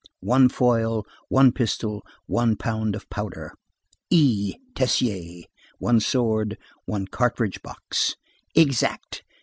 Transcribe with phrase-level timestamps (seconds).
[0.21, 4.55] 1 foil, 1 pistol, 1 pound of powder.—E.
[4.73, 5.43] Tessier.
[5.77, 8.15] 1 sword, 1 cartridge box.
[8.55, 9.21] Exact.